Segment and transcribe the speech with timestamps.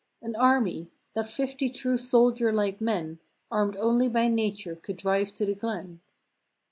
[0.19, 0.89] An army!
[1.13, 3.19] That fifty true soldier like men
[3.51, 5.99] Armed only by nature could drive to the glen.